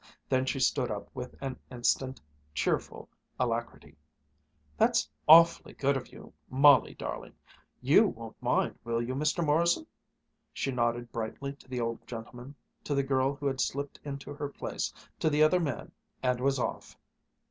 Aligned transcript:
Then 0.27 0.47
she 0.47 0.59
stood 0.59 0.89
up 0.89 1.11
with 1.13 1.35
an 1.41 1.59
instant, 1.69 2.19
cheerful 2.55 3.07
alacrity. 3.39 3.99
"That's 4.75 5.07
awfully 5.27 5.73
good 5.73 5.95
of 5.95 6.07
you, 6.11 6.33
Molly 6.49 6.95
darling! 6.95 7.35
You 7.81 8.07
won't 8.07 8.41
mind, 8.41 8.79
will 8.83 8.99
you, 8.99 9.13
Mr. 9.13 9.45
Morrison!" 9.45 9.85
She 10.53 10.71
nodded 10.71 11.11
brightly 11.11 11.53
to 11.53 11.67
the 11.67 11.81
old 11.81 12.07
gentleman, 12.07 12.55
to 12.83 12.95
the 12.95 13.03
girl 13.03 13.35
who 13.35 13.45
had 13.45 13.61
slipped 13.61 13.99
into 14.03 14.33
her 14.33 14.49
place, 14.49 14.91
to 15.19 15.29
the 15.29 15.43
other 15.43 15.59
man, 15.59 15.91
and 16.23 16.39
was 16.39 16.57
off. 16.57 16.97